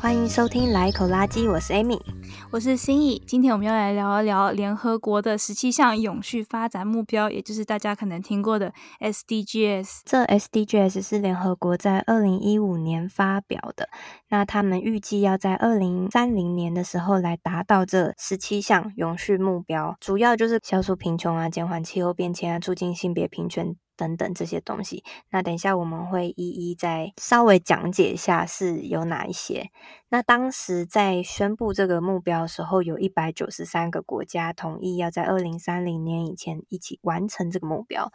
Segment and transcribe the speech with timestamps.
[0.00, 2.17] 欢迎收听《来一口垃圾》，我是 Amy。
[2.50, 10.00] 我是心怡，今天我们要来聊一聊联合国的十七项永续发展目标，也就是大家可能听过的 SDGs。
[10.06, 13.90] 这 SDGs 是联合国在二零一五年发表的，
[14.30, 23.76] 那他们预计要在二零三零年的时候来达到这十七项永续目标，主要就是消除贫穷啊、减缓气候变迁啊、促进性别平权。
[23.98, 29.70] 等等这些东西，那等一下我们会一一再稍微讲解一下是有哪一些。
[30.08, 38.12] 那当时在宣布这个目标的时候，有一百九十三个国家同意要在二零三零年以前一起完成这个目标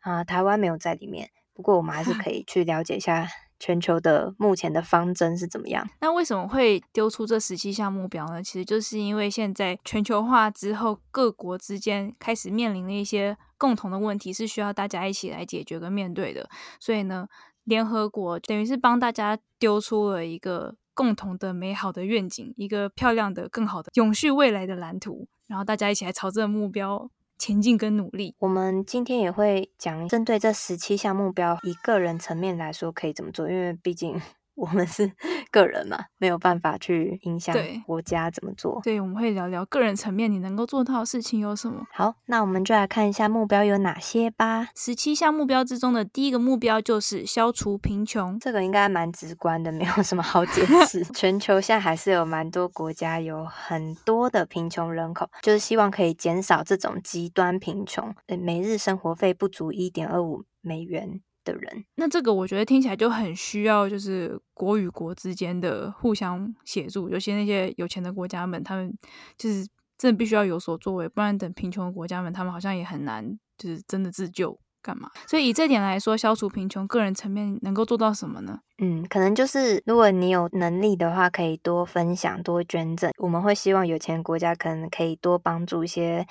[0.00, 3.26] 啊，台湾没有在里面，不过我们还是 可以去了解一下。
[3.62, 5.88] 全球的目前的方针是怎么样？
[6.00, 8.42] 那为什么会丢出这十七项目标呢？
[8.42, 16.50] 其实就是因为现在全球化之后，各国之间开始面临了一些共同的问题，是需要大家一起来解决跟面对的。
[16.80, 17.28] 所以呢，
[17.62, 27.08] 联合国等于是帮大家丢出了一个共同的美好的愿景，一个漂亮的、更好的永续未来的蓝图，然后大家一起来朝这个目标
[27.44, 34.22] 前进跟努力，我们今天也会讲针对这十七项目标，以个人层面来说可以怎么做，因为毕竟。
[34.62, 35.10] 我们是
[35.50, 37.52] 个人嘛，没有办法去影响
[37.84, 38.80] 国家怎么做。
[38.84, 41.84] 对，我们会聊聊个人层面你能够做到的事情有什么。
[41.92, 44.68] 好，那我们就来看一下目标有哪些吧。
[44.76, 51.02] 十七项目标之中的第一个目标就是消除贫穷，这个应该蛮直观的，没有什么好解 释。
[51.06, 61.20] 全球现在还是有蛮多国家有很多的贫穷人口，就是希望可以减少这种极端贫穷，每日生活费不足一点二五美元。
[61.44, 67.08] 的人，那这个我觉得听起来就很需要，就是国与国之间的互相协助。
[67.08, 68.92] 尤其那些有钱的国家们，他们
[69.36, 69.66] 就是
[69.98, 75.10] 真的必须要有所作为，不然等贫穷的国家们，他们好像也很难，就是真的自救干嘛。
[75.26, 78.60] 所以以这点来说，消除贫穷，个人层面能够做到什么呢？
[78.78, 83.10] 嗯，可能就是如果你有能力的话，可以多分享、多捐赠。
[83.18, 86.26] 我们会希望有钱国家可能可以多帮助一些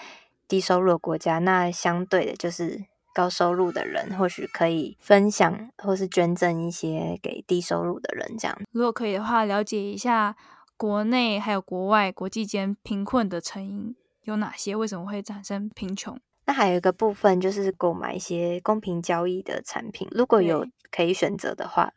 [0.48, 1.40] 低收入的国家。
[1.40, 2.91] 那相对的，就是。
[3.14, 8.58] 高收入的人或许可以分享或是捐赠一些给低收入的人，这样。
[8.72, 10.36] 如果可以的话，了解一下
[10.78, 14.76] 国内还有国外国际间贫困的成因有哪些？
[14.76, 16.20] 为什么会产生贫穷？
[16.46, 21.94] 那还有一个部分就是购买一些公平交易的产品，如果有可以选择的话。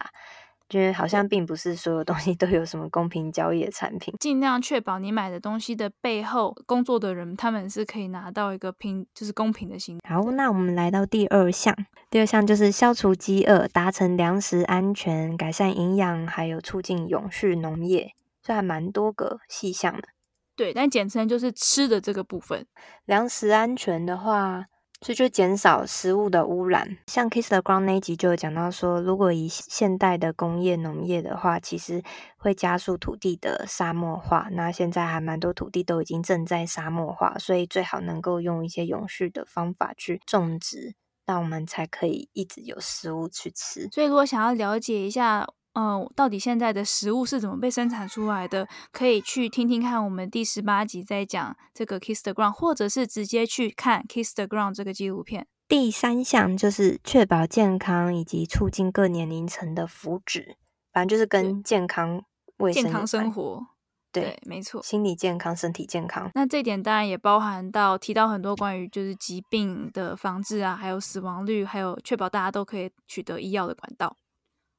[0.75, 10.01] 因为好像并不是所有东西都有什么公平交易的产品，尽量确保你买的东西的背后工作的人，他们是可以拿到一个平，就是公平的薪。
[10.09, 11.73] 好，那我们来到第二项，
[12.11, 20.09] 第二项就是消除饥饿，达成粮食安全，改善营养，还有促进永续农业，这还蛮多个细项的。
[20.57, 22.67] 对，但简称就是吃的这个部分。
[23.05, 24.67] 粮食安全的话。
[25.05, 32.03] 所以就减少食物的污染，像 Kiss the Ground 那一集就有讲到说，如果以现代的工业农业的话，其实
[32.39, 34.49] 会加速土地的沙漠化。
[34.53, 40.95] 那现在还蛮多土地都已经正在沙漠化，所以最好能够用一些永续的方法去种植，
[41.27, 43.87] 那我们才可以一直有食物去吃。
[43.93, 45.47] 所以如果想要了解一下。
[45.75, 48.67] 嗯、呃，到底现在的食物是怎么被生产出来的？
[48.93, 55.47] 可以去听听看我们第十八集在讲这个 Kiss the Ground，或者是直接去看 Kiss the Ground 这个纪录片。
[55.67, 60.55] 第三项就是确保健康以及促进各年龄层的福祉，
[60.93, 62.23] 反正就是跟健康、
[62.59, 63.67] 卫生、健康生活，
[64.13, 66.31] 对，对没错，心理健康、身体健康。
[66.35, 74.15] 那这点当然也包含到提到很多关于就是疾病的防治啊，还有死亡率，还有确保大家都可以取得医药的管道。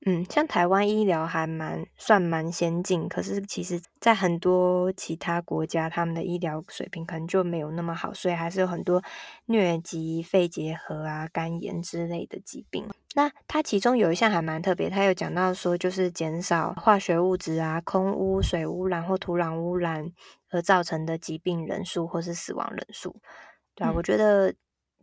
[0.07, 9.01] 嗯，像台湾医疗还蛮算蛮先进，可是其实，在很多其他国家，他们的医疗水平可能就没有那么好，所以还是有很多
[9.47, 12.88] 疟疾、肺结核啊、肝炎之类的疾病。
[13.16, 20.11] 那它其中有一项还蛮特别，它有讲到说，就是减少化学物质啊、空污、水污染或土壤污染
[20.51, 23.16] 而造成的疾病人数或是死亡人数。
[23.73, 24.53] 对啊，嗯，我觉得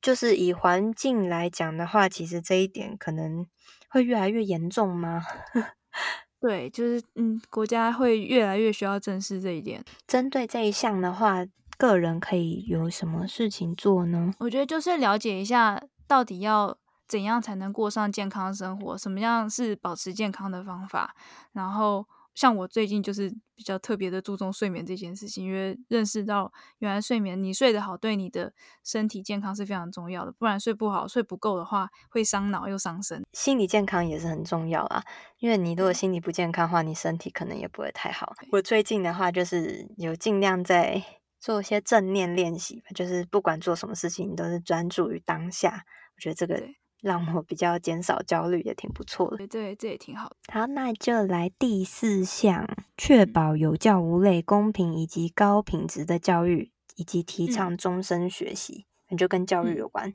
[0.00, 3.44] 就是以环境来讲的话，其实这一点可能。
[3.92, 5.22] 会越来越严重吗？
[6.40, 9.84] 对，就是嗯，国家会越来越需要正视这一点。
[10.06, 11.46] 针对这一项的话，
[11.78, 14.32] 个人可以有什么事情做呢？
[14.40, 21.14] 我觉得就是了解一下，到底要怎样才能过上健康生活，什么样是保持健康的方法，
[21.52, 22.06] 然后。
[22.34, 28.52] 像我最近就是比较特别的注重睡眠这件事情，因为认识到原来睡眠你睡得好，对你的
[28.82, 30.32] 身体健康是非常重要的。
[30.32, 33.22] 不然睡不好、睡不够的话，会伤脑又伤身。
[33.32, 35.04] 心理健康也是很重要啊，
[35.38, 38.34] 因为你如果心理不健康的话，你身体可能也不会太好。
[38.50, 41.02] 我最近的话就是有尽量在
[41.38, 45.84] 做一些正念练习吧，就是不管做什么事情，你都是专注于当下。
[46.16, 46.62] 我觉得这个
[47.02, 49.36] 让我比较减少焦虑，也挺不错的。
[49.36, 50.36] 对，对，这也挺好的。
[50.50, 52.66] 好，那就来第四项，
[52.96, 60.14] 确保有教无类、公平以及高品质的教育，以及提倡终身学习，那、嗯、就跟教育有关。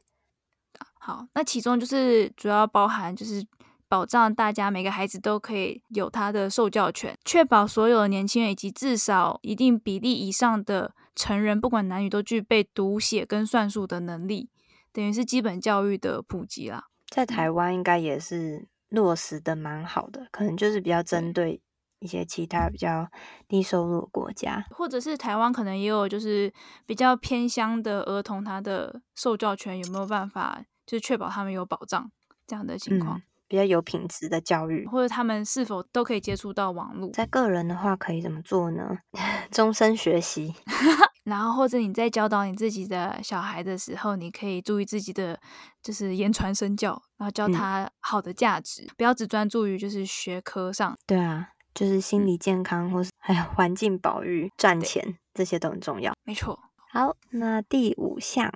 [1.00, 3.46] 好，那其中就是主要包含就是。
[3.90, 14.50] 保障大家每个孩子都可以有他的受教权，确保所有的年轻人以及至少一定比例以上的成人，不管男女，都具备读写跟算术的能力，
[14.98, 16.86] 等于是基本教育的普及啦。
[17.08, 21.62] 在台湾应该也是落实的蛮好的，可能就是比较针对
[22.00, 23.08] 一些其他比较
[23.48, 26.52] 低收入国家，或者是台湾可能也有就是
[26.88, 32.10] 比较偏乡的儿童，他的受教权有没有办法，就是确保他们有保障
[32.48, 33.20] 这样的情况。
[33.20, 37.10] 嗯比较有品质的教育，或者他们是否都可以接触到网络？
[37.14, 38.98] 在个人的话，可以怎么做呢？
[39.50, 40.54] 终身学习，
[41.28, 45.40] 然后或者你在教导你自己的小孩的时候，你可以注意自己的
[45.84, 50.98] 就是言传身教，然后教他好的价值，嗯、不要只专注于就是学科上。
[51.06, 56.14] 对啊，就是心理健康，或是 还有环境保育、赚钱这些都很重要。
[56.24, 56.58] 没错。
[56.92, 58.52] 好，那第五项。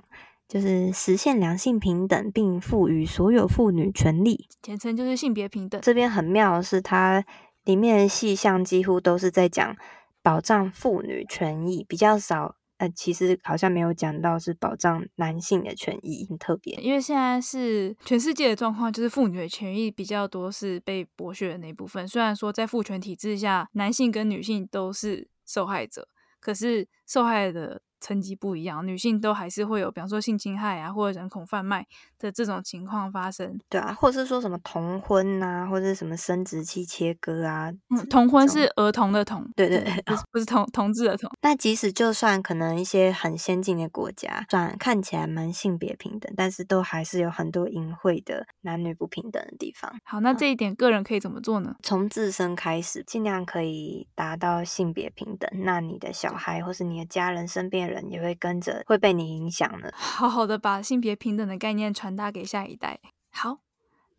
[0.48, 5.80] 就是实现良性平等，并赋予所有妇女权利，简称就是性别平等。
[5.80, 7.24] 这边很妙的是，它
[7.64, 9.74] 里面的细项几乎都是在讲
[10.20, 12.56] 保障妇女权益，比较少。
[12.82, 16.74] 呃，其实好像没有讲到是保障男性的权益，很特别。
[16.82, 22.08] 因为现在是全世界的状况，就是妇女的权益比较多是被剥削的那部分。
[22.08, 26.08] 虽然说在父权体制下，男性跟女性都是受害者，
[26.40, 27.80] 可是受害的。
[28.02, 31.86] 层级不一样，女性都还是会有，比方说性侵害啊，或者人口贩卖
[32.18, 33.58] 的这种情况发生。
[33.70, 37.70] 对啊，或者是说什么童婚啊，或者是什么生殖器切割啊。
[37.90, 41.30] 嗯，童婚是儿童的童，对对对， 不是不是同同志的同。
[41.40, 49.94] 那即使就算可能一些很先进的国家，算看起来蛮性别平等，但是都还是有很多隐晦的男女不平等的地方。
[50.02, 51.76] 好，那这一点个人可以怎么做呢？
[51.84, 55.48] 从自身开始，尽量可以达到性别平等。
[55.64, 62.98] 那你的小孩或是你的家人身边人也会跟着会被你影响的，好 好的把性别平等的概念传达给下一代。
[63.30, 63.58] 好，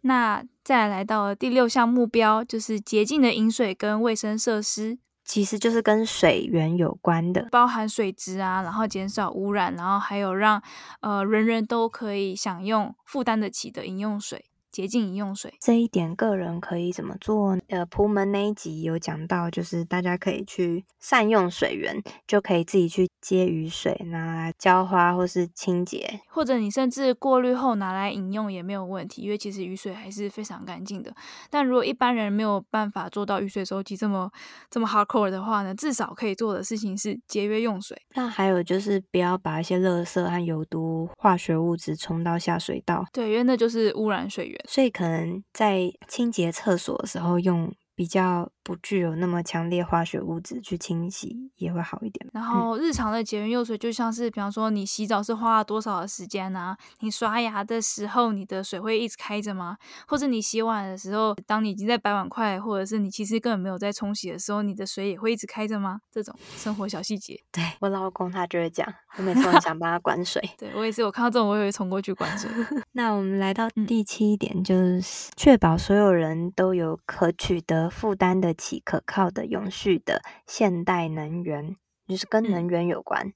[0.02, 10.62] 那再来到了第六项目标，就是洁净的饮水跟卫生设施，其实就是跟水源有关的，包含水质啊，然后减少污染，然后还有让
[11.02, 14.46] 呃人人都可以享用负担得起的饮用水。
[14.74, 17.62] 洁净饮用水，这一点个人可以怎么做呢？
[17.68, 31.14] 呃，朴门那一集有讲到，就是大家可以去善用水源，就可以自己去接雨水，拿来浇花或是清洁，或者你甚至过滤后拿来饮用也没有问题，因为其实雨水还是非常干净的。
[31.52, 34.32] 但如果一般人没有办法做到雨水收集这么
[34.72, 37.96] 这么 hardcore 的话呢，至少可以做的事情是节约用水。
[38.16, 44.60] 那还有就是不要把一些垃圾和有毒化学物质冲到下水道，对，因为那就是污染水源。
[44.68, 52.28] 所以可能在清洁厕所的时候用比较不具有那么强烈化学物质去清洗也会好一点。
[52.34, 56.78] 然后日常的节约用水就像是，比方说你洗澡是花了多少的时间啊？
[57.02, 59.78] 你刷牙的时候，你的水会一直开着吗？
[60.08, 66.00] 或者你洗碗的时候，当你已经在摆碗筷，或者是你其实根本没有在冲洗的时候，你的水也会一直开着吗？
[66.12, 67.40] 这种生活小细节。
[67.52, 68.88] 对，我老公他就会讲，
[69.18, 70.42] 我每次很想帮他管水。
[70.58, 72.50] 对，我也是，我看到这种我也会冲过去管水。
[72.94, 81.76] 那我们来到第七点，就是确保所有人都有可取得、负担得起、可靠的永续的现代能源，
[82.08, 83.34] 就是跟能源有关，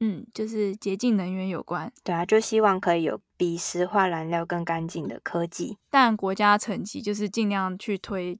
[0.00, 5.78] 嗯，嗯，就是洁净能源有关，对啊，就希望可以有比石化燃料更干净的科技。
[5.90, 8.38] 但国家层级就是尽量去推，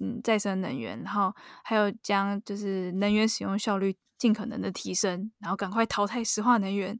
[0.00, 6.98] 嗯，再生能源，然后还有将就是能源使用效率尽可能的提升，然后赶快淘汰石化能源。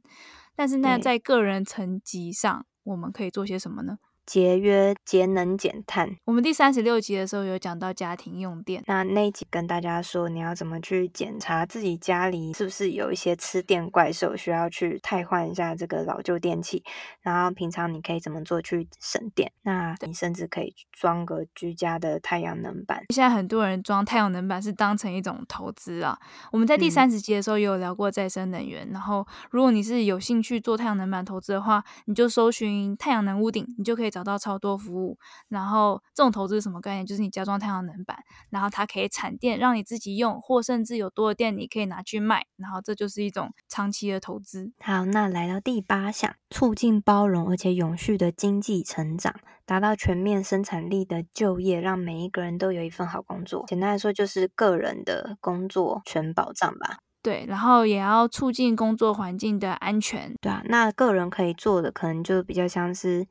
[0.55, 3.97] 但是那在个人层级上，我们可以做些什么呢？
[4.29, 6.15] 节约、节能、减碳。
[6.25, 16.83] 我们第三十六集的时候有讲到家庭用电，那那一集跟大家说，你要怎么去检查自己家里是不是有一些吃电怪兽，需要去汰换一下这个老旧电器。
[17.23, 19.51] 然后平常你可以怎么做去省电？
[19.63, 23.03] 那你甚至可以装个居家的太阳能板。
[23.09, 26.15] 现在很多人装太阳能板是当成一种投资啊。
[26.51, 28.87] 我们在第三十集的时候也有聊过再生能源。
[28.89, 34.18] 嗯、然后如果你是有兴趣做太阳能板投资的话，你就搜寻太阳能屋顶，你就可以找。
[34.19, 37.05] 找到超多服务，然后这种投资是什么概念？
[37.05, 38.17] 就是你加装太阳能板，
[38.49, 44.73] 然后它可以产电让你自己用，或甚至有多的电你可以拿去卖，然后这就是一种长期的投资。
[44.79, 49.33] 好，那来到第八项，促进包容而且永续的经济成长，
[49.65, 53.63] 达到全面生产力的就业，让每一个人都有一份好工作。
[53.67, 56.97] 简单来说，就是个人的工作权保障吧。
[57.21, 60.33] 对，然后也要促进工作环境的安全。
[60.39, 63.27] 对啊，那个人可以做的可能就比较像是，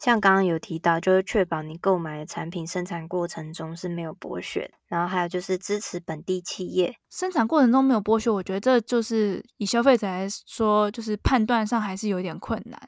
[0.00, 6.96] 像刚刚有提到，就是确保你购买的产品生产过程中是没有剥削，然后还有就是支持本地企业。
[7.10, 12.80] 生产过程中没有剥削，我觉得这就是以消费者来说，就是判断上还是有点困难。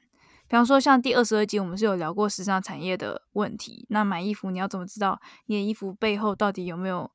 [0.48, 7.10] 比方说，像第二十二集我们是有聊过时尚产业的问题，那买衣服你要怎么知道你的衣服背后到底有没有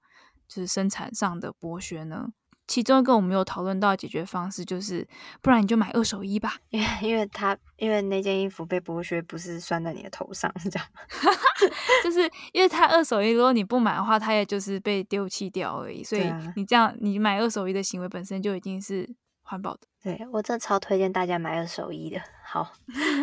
[0.48, 2.28] 就是生产上的剥削呢？
[2.68, 5.08] 其中一个我们有讨论到解决方式，就是
[5.42, 11.02] 不然你就买二手衣吧，因为因为他因为那件衣服被剥削，不是拴在你的头上，是这样吗？
[12.04, 16.04] 就是因为他二手衣，如果你不买的话，他也就是被丢弃掉而已。
[16.04, 19.10] 所以你这样你买二手衣的行为本身就已经是
[19.42, 19.82] 环保的。
[20.04, 22.22] 对，我真的超推荐大家买二手衣的。
[22.46, 22.74] 好，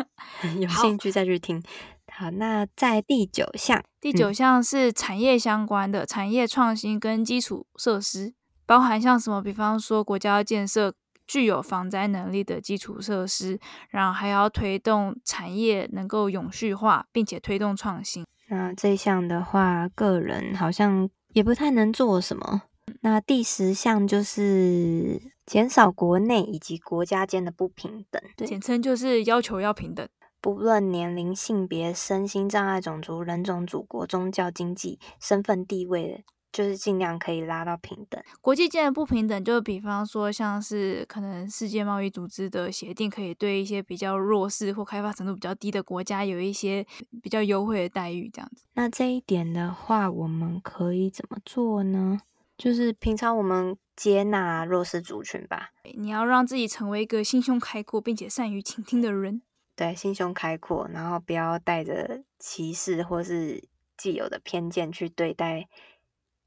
[0.58, 1.62] 有兴趣再去听。
[2.10, 8.34] 好，好，那在第九项，第九项是产业相关的、嗯、产业创新跟基础设施。
[8.66, 10.94] 包含像什么，比方说国家要建设
[11.26, 13.59] 具有防灾能力的基础设施，
[13.90, 18.25] 然后还要推动产业能够永续化，并且推动创新。
[18.49, 22.62] 那这一项的话，个人好像也不太能做什么。
[23.00, 30.06] 那第十项就是减少国内以及国家间的不平等，对，简称就是要求要平等，
[30.40, 36.25] 不论年龄、性别、身心障碍、种族、人种、祖国、宗教、经济、身份、地位。
[36.54, 38.23] 就是尽量可以拉到平等。
[38.40, 46.87] 国际间的不平等，就比方说像是可能世界贸易组织的协定，可以对一些比较弱势或开发程度比较低的国家有一些
[47.20, 48.64] 比较优惠的待遇，这样子。
[48.75, 52.20] 那这一点的话，我们可以怎么做呢？
[52.56, 55.70] 就是平常我们接纳弱势族群吧。
[55.96, 59.42] 你要让自己成为一个心胸开阔并且善于倾听的人。
[59.75, 63.64] 对，心胸开阔，然后不要带着歧视或是
[63.96, 65.68] 既有的偏见去对待。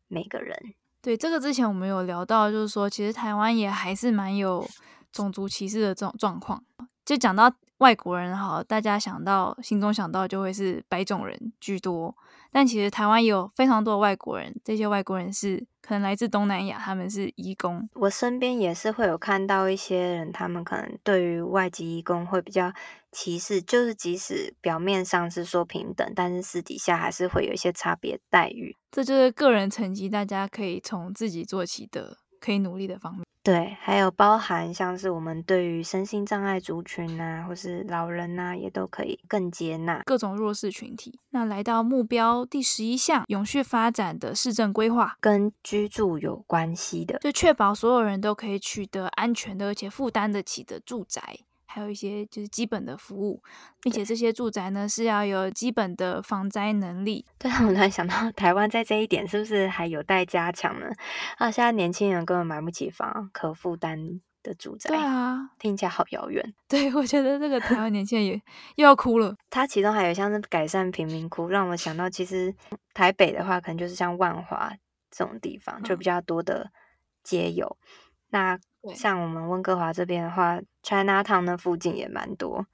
[0.07, 0.57] 每个人。
[1.01, 4.67] 对，这个之前我们有聊到，就是说其实台湾也还是蛮有
[5.11, 6.63] 种族歧视的这种状况。
[7.05, 12.13] 就讲到外国人好，大家想到心中想到就会是白种人居多，
[12.57, 17.87] 但其实台湾也有非常多的外国人，这些外国人是可能来自东南亚，他们是移工。
[17.93, 22.73] 我身边也是会有看到一些人，他们可能对于外籍移工会比较
[23.11, 28.75] 歧视，就是即使表面上是说平等，但是私底下还是会有一些差别待遇。
[28.89, 33.23] 这就是个人层级，大家可以从自己做起的，可以努力的方面。
[33.47, 41.17] 对，还有包含像是我们对于身心障碍族群啊，或是老人啊，也都可以更接纳各种弱势群体。
[41.29, 51.39] 那来到目标第十一项，永续发展的市政规划，跟居住有关系的，就确保所有人都可以取得安全的，而且负担得起的住宅。
[51.67, 53.43] 还有一些就是基本的服务，
[53.81, 57.25] 并且这些住宅呢是要有基本的防灾能力。
[57.37, 60.87] 对， 我突然想到，台湾在这一点是不是还有待加强呢？
[61.37, 64.89] 啊，现在年轻人根本买不起房，可负担的住宅。
[64.89, 66.53] 对啊，听起来好遥远。
[66.67, 68.41] 对，我觉得这个台湾年轻人也
[68.75, 69.35] 又要哭了。
[69.49, 72.55] 它其中还有像是改善贫民窟，让我想到其实
[72.93, 74.71] 台北的话，可能就是像万华
[75.11, 76.71] 这种地方，就比较多的
[77.23, 77.77] 街友。
[77.81, 77.87] 嗯、
[78.29, 78.59] 那
[78.93, 82.65] 像我们温哥华这边的话，Chinatown 那附近也蛮多，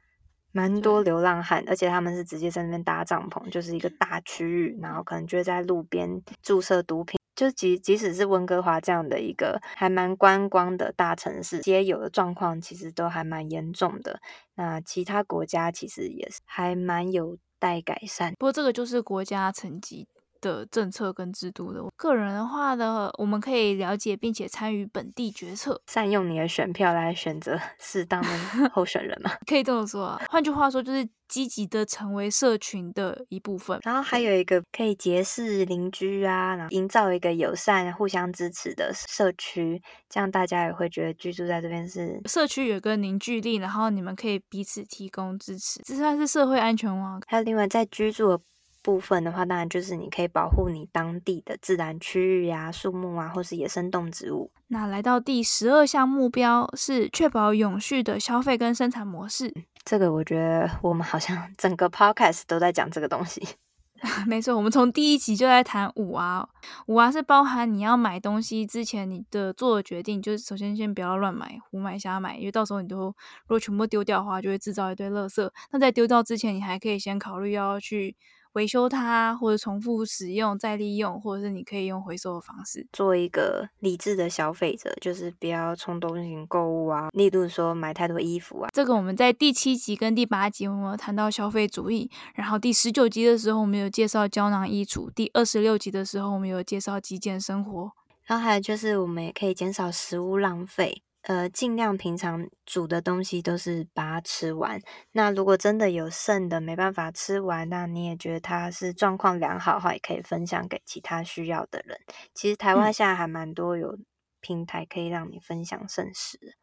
[0.51, 7.19] 蛮多流浪汉，而且他们是直接在那边搭帐篷，就是一个大区域，然后可能就会在路边注射毒品。
[7.35, 14.19] 就即即使是温哥华这样的一个还蛮观光的大城市，街友的状况其实都还蛮严重的。
[14.53, 18.33] 那其他国家其实也是还蛮有待改善。
[18.37, 20.07] 不过这个就是国家层级
[20.43, 30.21] 的政策跟制度的，个人的话呢，我们可以了解并且参与本地决策，善用你的选票来选择适当的候选人嘛，可以这么说啊。
[30.29, 33.79] 换句话说，就是积极的成为社群的一部分。
[33.83, 47.21] 然后还有一个可以结识邻居啊，然后营造一个友善、互相支持的社区，这样大家也会觉得居住在这边是社区有个凝聚力，然后你们可以彼此提供支持，这算是社会安全网。
[47.27, 48.41] 还有另外在居住的。
[48.83, 54.51] 部分的话，当然就是你可以保护你当地的自然区域呀、啊、树木啊，或是野生动植物。
[54.67, 59.53] 那来到第十二项目标是确保永续的消费跟生产模式。
[59.85, 63.41] 这个我觉得我们好像整个 podcast 都在讲这个东西。
[64.27, 66.45] 没错，我们从第一集就在谈五啊。
[66.87, 73.13] 五啊是包含你要买东西之前你的做的决定，就是首先先不要乱买、胡买、瞎买，因为到时候你都如
[73.47, 75.49] 果全部丢掉的话，就会制造一堆垃圾。
[75.71, 78.17] 那在丢掉之前，你还可以先考虑要去。
[78.53, 87.09] 维修它，或者重复使用、再利用，或者是你可以用回收的方式，做一个理智的消费者，就是不要冲动性购物啊。
[87.13, 88.69] 例如说买太多衣服啊。
[88.73, 97.91] 这个我们在第七集跟第八集我们有谈到消费主义，然后第十九集的时候我们有介绍胶囊衣橱，第二十六集的时候我们有介绍极简生活。
[98.25, 104.79] 然后还有就是，我们也可以减少食物浪费，呃，尽量平常煮的东西都是把它吃完。
[105.11, 111.97] 那如果真的有剩的没办法吃完，那你也觉得它是状况良好的话，也可以分享给其他需要的人。
[112.33, 113.97] 其实台湾现在还蛮多有
[114.41, 116.57] 平台可以让你分享剩食。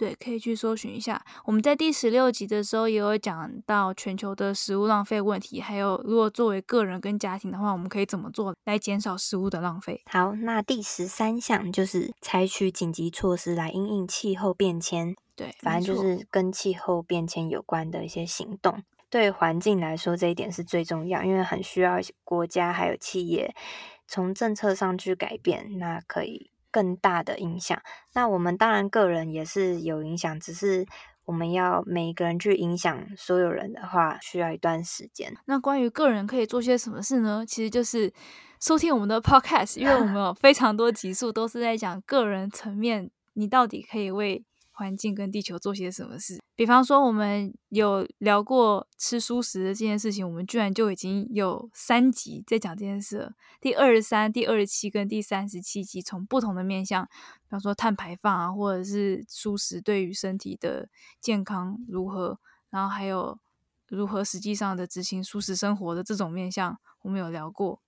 [0.00, 1.22] 对，可以去搜寻一下。
[1.44, 10.00] 我们在第十六集的时候也有讲到全球的食物浪费问题，还有如果作为个人跟家庭的话，我们可以怎么做来减少食物的浪费。
[10.06, 15.14] 好，那第十三项就是采取紧急措施来应应气候变迁。
[15.36, 18.82] 对，反正就是跟气候变迁有关的一些行动。
[19.10, 23.54] 对环境来说，这一点是最重要，因为很需要国家还有企业
[24.08, 26.50] 从政策上去改变，那可以。
[26.70, 27.80] 更大的影响，
[28.14, 30.86] 那我们当然个人也是有影响，只是
[31.24, 35.36] 我们要每一个人去影响所有人的话，需要一段时间。
[35.46, 37.44] 那关于个人可以做些什么事呢？
[37.46, 38.12] 其实就是
[38.60, 44.44] 收听我们的 podcast，因为我们有非常多集数都是在讲个人层面，你到底可以为。
[44.80, 46.40] 环境跟地球做些什么事？
[46.56, 53.32] 比方说，我们有聊过吃蔬食的这件事情，我们居然就已经有三集在讲这件事了。
[53.60, 60.88] 第二十三、第二十七跟第三十七集，从不同的面向，比方说碳排放啊，或者是素食对于身体的
[61.20, 62.38] 健康如何，
[62.70, 63.38] 然后还有
[63.86, 67.82] 如何实际上的执行素食生活的这种面向，我们有聊过。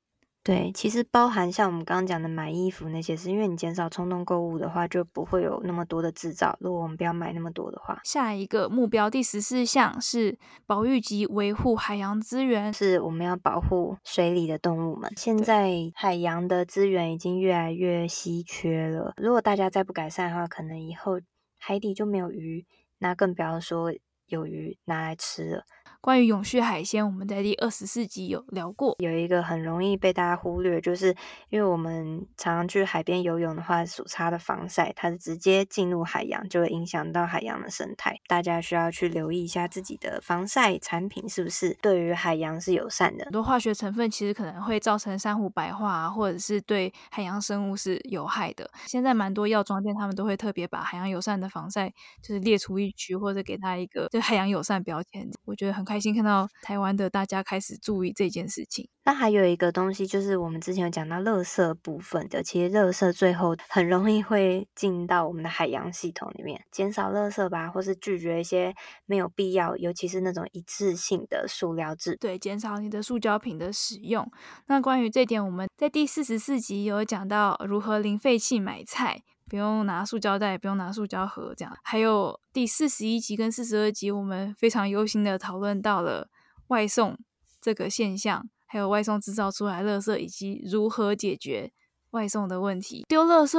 [0.44, 6.56] 对，其实包含像我们刚刚讲的买衣服那些事，是因为你减少冲动购物的话，就不会有那么多的制造。
[6.58, 15.12] 如果我们不要买那么多的话，下一个目标第十四项是保育及维护海洋资源，是我们要保护水里的动物们。
[15.16, 21.20] 现在海洋的资源已经越来越稀缺了，如果大家再不改善的话，可能以后
[21.56, 22.66] 海底就没有鱼，
[22.98, 23.92] 那更不要说
[24.26, 25.62] 有鱼拿来吃了。
[26.02, 28.96] 关于永续海鲜，我们在第二十四集有聊过。
[28.98, 31.14] 有一个很容易被大家忽略，就是
[31.48, 38.16] 因为我们常常去海边游泳的话，所擦的防晒，它是直接进入海洋，就会影响到海洋的生态。
[38.26, 43.26] 大家需要去留意一下自己的防晒产品是不是对于海洋是友善的。
[43.26, 48.68] 很多化学成分其实可能会造成珊瑚白化啊，或者是对海洋生物是有害的。
[48.86, 51.88] 现在蛮多药妆店他们都会特别把海洋友善的防晒
[52.20, 55.30] 就是列出一区，或者给它一个就海洋友善标签。
[55.44, 58.88] 我觉得很开心看到台湾的大家开始注意这件事情。
[59.04, 66.64] 那还有一个东西，就是我们之前有讲到垃圾部分的，其实垃圾最后很容易会进到我们的海洋系统里面。
[66.70, 68.74] 减少垃圾吧，或是拒绝一些
[69.04, 72.16] 没有必要，尤其是那种一次性的塑料制。
[72.18, 74.26] 对，减少你的塑胶品的使用。
[74.68, 79.22] 那关于这点，我们在第四十四集有讲到如何零废弃买菜。
[79.52, 81.76] 不用拿塑胶袋，不用拿塑胶盒，这样。
[81.82, 86.30] 还有第四十一集跟四十二集，我们非常忧心的讨论到了
[86.68, 87.18] 外送
[87.60, 91.70] 这个现象，还有外送制造出来垃圾，以及如何解决。
[92.12, 93.58] 外送的问题，丢垃圾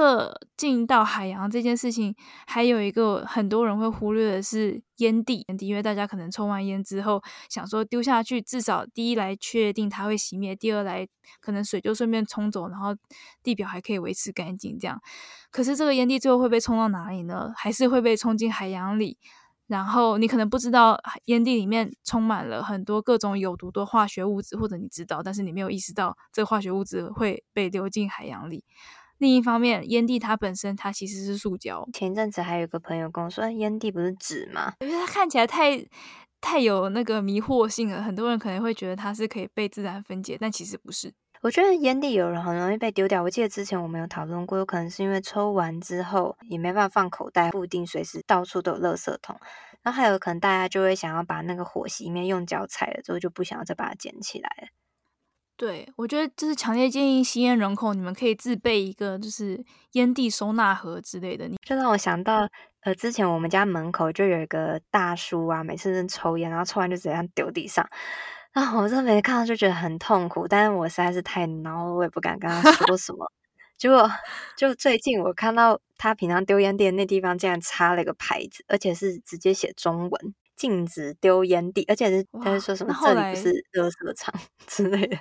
[0.57, 2.15] 进到海洋这件事情，
[2.47, 5.43] 还有一个很多人会忽略的是烟蒂。
[5.47, 11.07] 烟蒂，因为大家可能抽完烟之后，想说丢下去，至少第一来确定它会熄灭，第二来
[11.41, 12.95] 可能水就顺便冲走，然后
[13.41, 14.77] 地表还可以维持干净。
[14.79, 15.01] 这样，
[15.51, 17.51] 可是这个烟蒂最后会被冲到哪里呢？
[17.55, 19.17] 还是会被冲进海洋里？
[19.73, 28.63] 然后你可能不知道烟蒂里面充满了很多各种有毒的化学物质，或者你知道，但是你没有意识到这个化学物质会被流进海洋里。
[29.17, 31.89] 另一方面，烟蒂它本身它其实是塑胶。
[31.91, 34.73] 前一阵子还有个朋友跟我说，烟蒂不是纸吗？
[34.81, 35.83] 因为它看起来太
[36.39, 41.11] 太有那个迷惑性了，很多人可能会觉得它是可以被自然分解，但其实不是。
[41.43, 43.21] 我觉得烟蒂有人很容易被丢掉。
[43.21, 49.37] 我记得之前我们有讨论过，有可能是因为抽完之后也没办法放口袋，不一定随时到处都有垃圾桶。
[49.81, 54.69] 然后还有可能大家就会想要把那个火熄灭，用脚踩了之后就不想要再把它捡起来了。
[55.57, 61.49] 对，我觉得就是强烈建议吸烟人口，你们可以自备一个就是烟蒂收纳盒之类的。
[61.49, 62.47] 你就让我想到，
[62.83, 67.85] 呃，之前我们家门口就有一个大叔啊，每次抽烟，然后抽完就直接丢地上。
[68.53, 73.25] 啊，我真的每次看到就觉得很痛苦，但是我实在是太恼了，我也不敢跟他说什么。
[73.77, 74.09] 结果
[74.55, 84.33] 就最近我看到他平常丢烟蒂那地方竟然插了一个牌子，而且是直接写中文，禁止丢烟蒂，而且是他是说什么这里不是垃圾场
[84.67, 85.17] 之类的。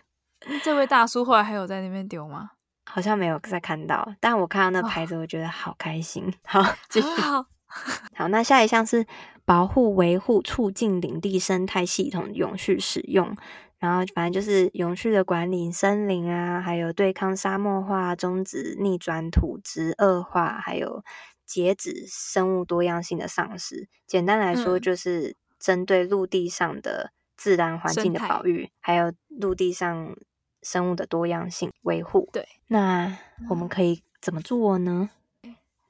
[0.63, 2.51] 这位大叔后来还有在那边丢吗？
[2.85, 6.33] 好像没有再看到，但我看到那牌子，我觉得好开心。
[6.45, 7.09] 好， 继续。
[7.23, 7.47] 好，
[8.15, 9.07] 好，那下一项是。
[9.45, 13.37] 保护、维护、促进领地生态系统永续使用，
[13.79, 21.03] 然后反正就是永续的管理森林啊，还有对抗沙漠化、终止逆转土质恶化，还有
[21.45, 23.89] 截止生物多样性的丧失。
[24.07, 30.17] 简单来说，就是针对陆地上的自然环境的保育，还有陆地上
[30.63, 32.29] 生物的多样性维护。
[32.33, 33.19] 对，那
[33.51, 35.11] 我们可以怎么做呢？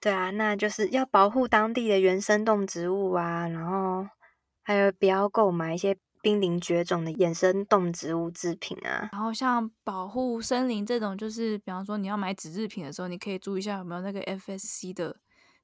[0.03, 4.05] 对啊，那就是要保护当地的原生动植物啊，然后
[4.65, 9.11] 还有不要购买一些濒临绝种的野生动植物制品啊。
[9.13, 15.17] 然后像保护森林这种，就是比方说你要买纸制品的时候，你可以注意一下有没有那个 FSC 的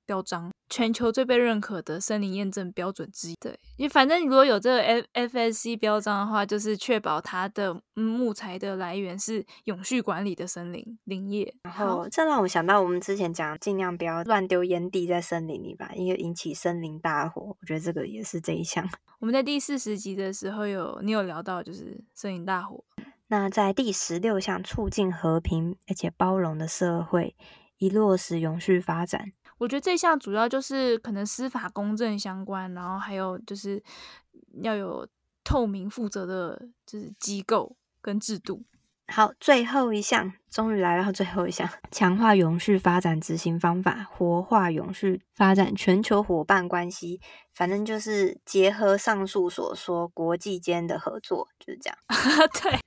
[0.09, 0.51] 标章。
[0.71, 3.35] 全球最被认可的森林验证标准之一。
[3.41, 11.55] 对，因为反正如果有这个 F FSC 标章的话，就是确保它的木材的来源是永续管理的森林林业。
[11.63, 17.57] 然后这让我想到我们之前讲，尽量不要乱丢烟蒂在森林里吧，因为引起森林大火。
[17.61, 18.87] 我觉得这个也是这一项。
[19.21, 22.85] 我们在第四十集的时候有你有聊到，就是森林大火。
[23.29, 27.35] 那在第十六项，促进和平而且包容的社会，
[27.79, 29.33] 以落实永续发展。
[29.59, 33.83] 我觉得这项主要就是可能司法公正相关，然后还有就是
[34.63, 35.07] 要有
[35.45, 38.65] 透明负责的，就是机构跟制度。
[39.11, 47.19] 好，最后一项，终于来到最后一项，强化永续发展执行方法，活化永续发展全球伙伴关系。
[47.55, 51.99] 反正就是结合上述所说，国际间的合作就是这样。
[52.63, 52.79] 对，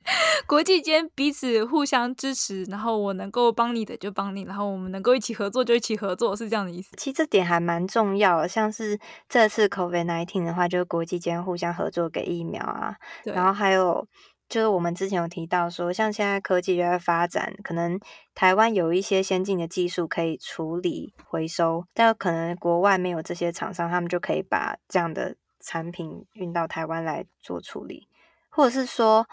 [0.48, 6.92] 国际间彼此互相支持，然后我能够帮你的就帮你，然后我们能够一起合作就一起合作，是这样的意思。
[6.98, 14.08] 其实这点还蛮重要的，像是这次 COVID-19 的话，就是国际间互相合作给疫苗啊，然后还有。
[14.52, 17.98] 就是我们之前有提到说，像现在科技越来越发展，可能
[18.36, 28.10] 台湾有一些先进的技术可以处理回收，但可能国外没有这些厂商，他们就可以把这样的产品运到台湾来做处理，
[28.50, 29.26] 或者是说，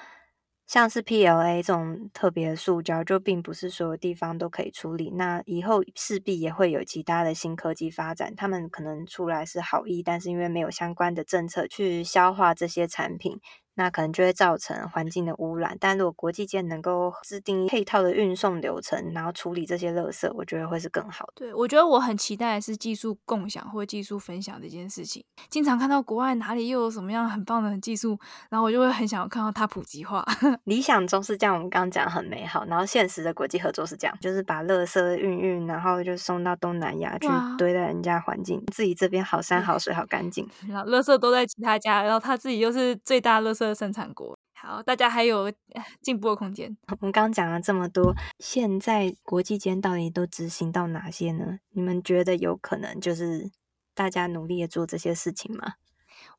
[0.69, 5.11] 像是 PLA 这种特别的塑胶，就并不是所有地方都可以处理。
[5.11, 13.41] 那以后势必也会有其他的新科技发展，他们可能出来是好意，但是因为没有相关的政策去消化这些产品。
[13.79, 21.33] 那可能就会造成环境的污染，但如果国际间能够制定配套的运送流程，然后处理这些垃圾，我觉得会是更好的。
[21.37, 25.25] 对，我觉得我很期待的是技术共享或技术分享这件事情。
[25.49, 28.19] 经常看到国外哪里又有什么样很棒的技术，
[28.51, 30.25] 然后我就会很想要看到它普及化。
[30.65, 45.53] 理想中是这样，我们刚刚讲很美好，然后现实的国际合作是这样，就是把垃圾运运，然后就送到东南亚去堆在人家环境，自己这边好山 好水好干净，然后垃圾都在其他家，然后他自己又是最大垃圾生产国，好，大家还有
[46.01, 46.77] 进步的空间。
[46.89, 51.59] 我们刚讲了这么多，现在国际间到底都执行到哪些呢？
[51.71, 53.51] 你们觉得有可能就是
[53.95, 55.75] 大家努力的做这些事情吗？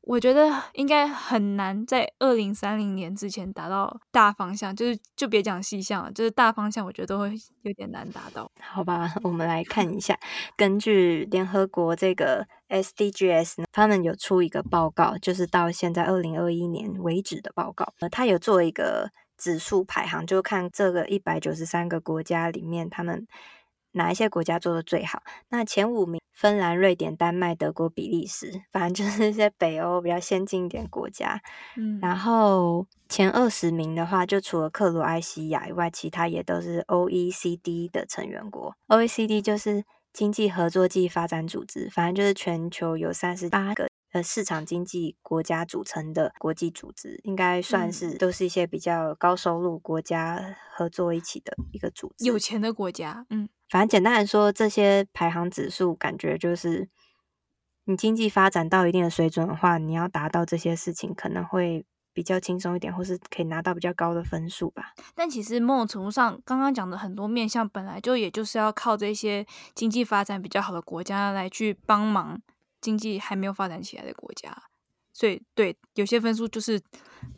[0.02, 8.50] 我觉得应该很难在二零三零年之前达到大方向，就是就别讲细项了，就是大方向，我觉得都会有点难达到。
[8.60, 10.18] 好吧，我们来看一下，
[10.56, 23.26] 根据联合国这个 SDGs，他们有出一个报告，就是到现在二零二一年为止的报告，呃，他有做一个指数排行，就看这个一百九十三个国家里面，他们。
[23.92, 25.22] 哪一些国家做的最好？
[25.48, 31.40] 那前五名：芬兰、瑞典、丹麦、德国、比利时，反正就是一些北欧比较先进一点国家。
[31.76, 38.74] 嗯，然后前二十名的话，就除了克罗埃西亚以外，其他也都是 OECD 的成员国。
[38.88, 52.24] OECD 就是经济合作暨发展组织，反正就是全球有三十八个呃市场经济国家组成的国际组织，应该算是都是一些比较高收入国家合作一起的一个组织。
[52.24, 53.48] 有钱的国家，嗯。
[53.70, 56.88] 反正简单来说，这些排行指数感觉就是，
[57.84, 64.92] 你经济发展到一定的水准的话，你要达到这些事情可能会比较轻松一点，或是可以拿到比较高的分数吧。
[65.14, 72.42] 但其实某种程度上，刚刚讲的很多面向本来就也就是要靠这些经济发展比较好的国家来去帮忙
[72.80, 74.64] 经济还没有发展起来的国家，
[75.12, 76.82] 所以对有些分数就是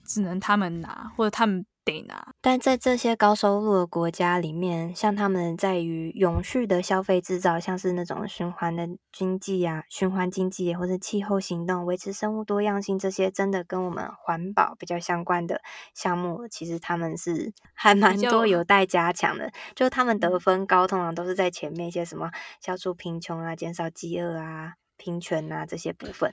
[0.03, 1.67] 只能他们拿，或者他们。
[1.85, 15.61] 得拿，但在这些高收入的国家里面，像他们在于永续的消费制造，像是那种循环的经济啊，循环经济或者气候行动、维持生物多样性这些，真的跟我们环保比较相关的
[15.95, 19.51] 项目，其实他们是 还蛮多有待加强的。
[19.75, 26.33] 就他们得分高，通常都是在前面一些什么消除贫穷啊、减少饥饿啊、平权啊这些部分。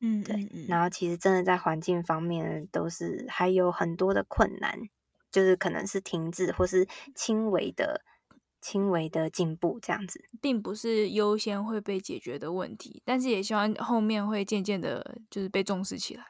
[0.00, 4.78] 嗯，对，然后其实真的在环境方面都是还有很多的困难，
[5.30, 8.02] 就是可能是停滞或是轻微的、
[8.60, 16.24] 轻微的进步这样子，并不是优先会被解决的问题，但是也希望后面会渐渐的，就是被重视起来。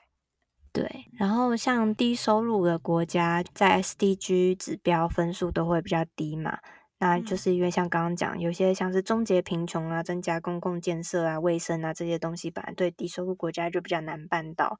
[0.72, 6.58] 对，然后像低收入的国家，在 SDG 指标分数都会比较低嘛。
[7.00, 14.78] 那就是因为像刚刚讲，有些像是终结贫穷啊、增加公共建设啊、卫生啊这些东西，本来对低收入国家就比较难办到。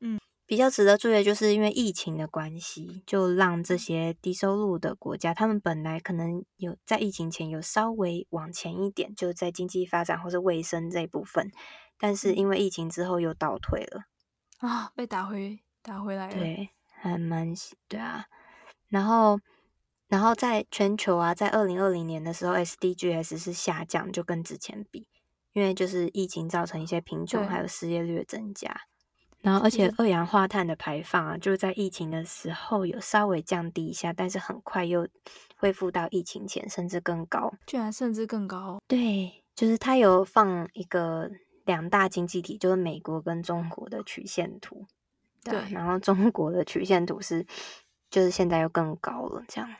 [0.00, 11.50] 嗯，比较值得注意的就是，因为疫情的关系，就让这些低收入的国家，他们本来可能有在疫情前有稍微往前一点，就在经济发展或是卫生这一部分，
[11.98, 14.04] 但是因为疫情之后又倒退了
[14.60, 16.34] 啊，被打回打回来了。
[16.34, 17.52] 对，还蛮
[17.86, 18.24] 对啊。
[18.88, 19.38] 然后，
[20.10, 25.06] 然后在全球啊，在二零二零年的时候，SDGs 是下降，就跟之前比，
[25.52, 28.82] 因为就是疫情造成一些贫穷还有失业率的增加。
[29.40, 35.06] 然后，而且二氧化碳的排放啊，就是在疫情的时候有稍微降低一下，但是很快又
[35.56, 37.54] 恢复到疫情前，甚至更高。
[37.66, 38.82] 居然甚至更高？
[38.88, 41.30] 对，就是它有放一个
[41.64, 44.84] 两大经济体，就是美国跟中国的曲线图。
[45.44, 47.46] 对，对，然后中国的曲线图是，
[48.10, 49.70] 就是现在又更高了，这样。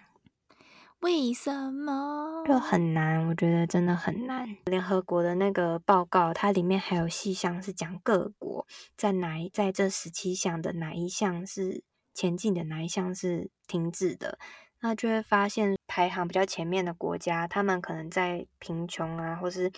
[1.00, 2.44] 为什么？
[2.46, 4.46] 就很难，我觉得真的很难。
[4.66, 8.66] 联合国的那个报告，它里面还有细项是讲各国
[8.98, 11.82] 在哪一在这十七项的哪一项是
[12.12, 14.38] 前进的，哪一项是停滞的。
[14.80, 19.72] 那就会发现排行比较前面的国家，他们可能在贫穷啊，或是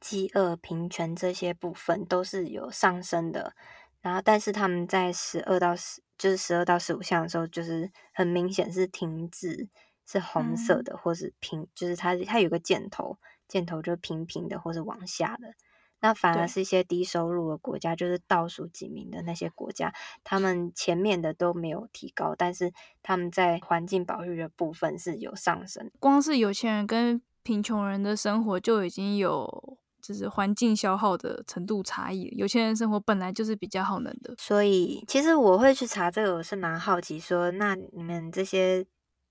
[0.00, 3.54] 饥饿、贫穷这些部分都是有上升的。
[4.00, 9.68] 然后，但是他们在十二到十，就是十二到十五项的时候，就是很明显是停滞。
[10.06, 15.54] 是红色的，或是平，就是它它有个箭头，箭头就平平的，或是往下的。
[16.02, 19.92] 那反而是一些低收入的国家，就是倒数几名的那些国家，
[20.24, 25.90] 他们前面的都没有提高，但是他们在环境保育的部分是有上升。
[26.00, 32.32] 光是有钱人跟贫穷人的生活就已经有就是环境消耗的程度差异。
[32.34, 38.86] 有钱人生活本来就是比较耗能的，所以其实我会去查这个，我是蛮好奇说，那你们这些。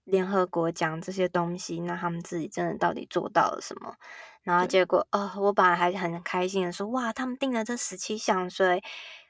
[0.10, 3.96] 联合国讲这些东西，那他们自己真的到底做到了什么？
[4.44, 8.82] 然后结果，哦，我本来还很开心的说，哇，他们定了这十七项，所以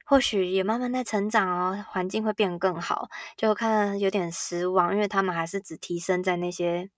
[0.06, 3.10] 或许也慢慢在成长哦，环境会变更好。
[3.36, 6.90] 就看有点失望，因为他们还是只提升在那些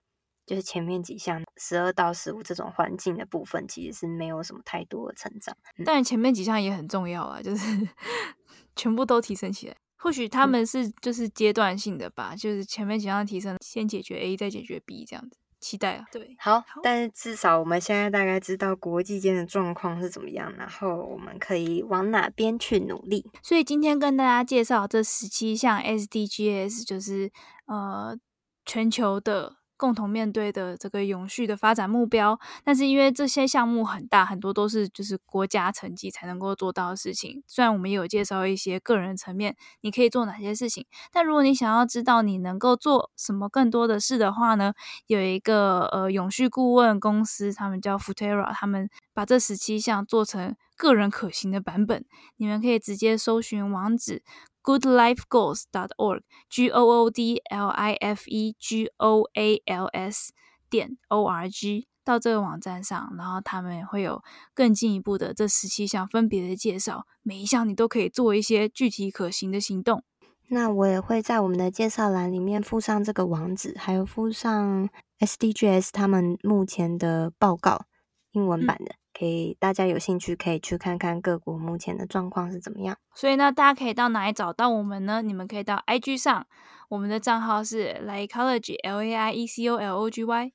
[0.46, 5.56] 就是前面几项，十二到十五这种环境的部分，其实是没有什么太多的成长。
[5.78, 7.88] 嗯、但前面几项也很重要啊，就是
[8.76, 9.76] 全部都提升起来。
[10.02, 16.04] 或许他们是就是阶段性的吧，嗯、就是前面几项提升，先解决 A，再解决 B 这样子，期待啊。
[16.10, 23.24] 对，好，好，但是至少我们现在大概知道国际间的状况是怎么样，然后我们可以往哪边去努力。
[23.42, 27.30] 所以今天跟大家介绍这十七项 SDGs，就是
[27.66, 28.18] 呃
[28.66, 29.61] 全球的。
[29.82, 37.42] 共同面对的这个永续的发展目标，但是因为这些项目很大，很多都是就是国家层级才能够做到的事情。
[37.48, 44.72] 虽然我们也有介绍一些个人层面你可以做哪些事情，但如果你想要知道你能够做什么更多的事的话呢，
[45.08, 52.04] 有一个呃永续顾问公司，他们叫 Futera，他们把这十七项做成个人可行的版本，
[52.36, 54.22] 你们可以直接搜寻网址。
[54.62, 60.32] goodlifegoals.org，G O O D L I F E G O A L S
[60.70, 64.22] 点 O R G 到这个网站上，然后他们会有
[64.54, 70.02] 更进一步的这十七项分别的介绍，每一项你都可以做一些具体可行的行动。
[70.48, 74.88] 那我也会在我们的介绍栏里面附上这个网址，还有附上
[75.20, 77.86] SDGs 他们目前的报告，
[78.32, 79.01] 英文版的。
[79.22, 82.96] 可以，大家有兴趣可以去看看各国目前的状况是怎么样。
[83.14, 85.22] 所以呢，大家可以到哪里找到我们呢？
[85.22, 86.44] 你们可以到 IG 上，
[86.88, 90.52] 我们的账号是 Laiecology L A I E C O L O G Y，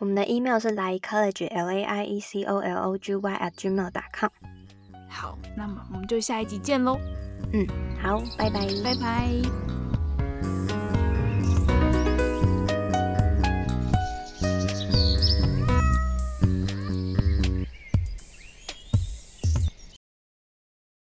[0.00, 3.52] 我们的 email 是 Laiecology L A I E C O L O G Y at
[3.54, 4.30] gmail.com。
[5.08, 6.98] 好，那么我们就下一集见喽。
[7.54, 7.66] 嗯，
[8.02, 9.89] 好，拜拜，拜拜。